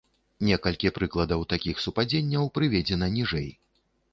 [0.47, 3.47] Некалькі прыкладаў такіх супадзенняў прыведзена ніжэй.